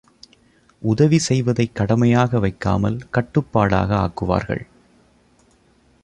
[0.81, 4.63] உதவி செய்வதைக் கடமையாக வைக்காமல் கட்டுப்பாடாக ஆக்குவார்கள்.